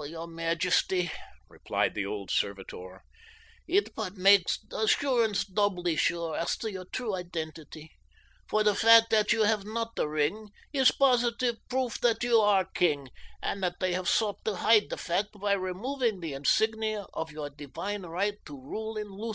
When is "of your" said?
17.12-17.50